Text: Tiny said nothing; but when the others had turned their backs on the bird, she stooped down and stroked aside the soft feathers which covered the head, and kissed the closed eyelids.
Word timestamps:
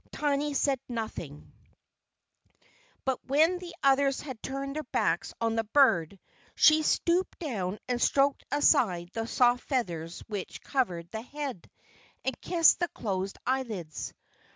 Tiny 0.11 0.55
said 0.55 0.79
nothing; 0.89 1.53
but 3.05 3.23
when 3.27 3.59
the 3.59 3.75
others 3.83 4.19
had 4.21 4.41
turned 4.41 4.75
their 4.75 4.81
backs 4.81 5.31
on 5.39 5.53
the 5.55 5.63
bird, 5.63 6.17
she 6.55 6.81
stooped 6.81 7.37
down 7.37 7.77
and 7.87 8.01
stroked 8.01 8.43
aside 8.51 9.11
the 9.13 9.27
soft 9.27 9.63
feathers 9.65 10.21
which 10.21 10.61
covered 10.63 11.11
the 11.11 11.21
head, 11.21 11.69
and 12.25 12.41
kissed 12.41 12.79
the 12.79 12.87
closed 12.87 13.37
eyelids. 13.45 14.11